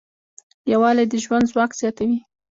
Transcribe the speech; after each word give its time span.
یووالی 0.71 1.05
د 1.11 1.13
ژوند 1.23 1.45
ځواک 1.51 1.71
زیاتوي. 1.79 2.17